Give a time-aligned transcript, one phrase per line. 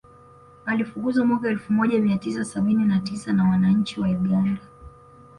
[0.65, 4.61] Alifukuzwa mwaka elfu moja mia tisa sabini na tisa na wananchi wa Uganda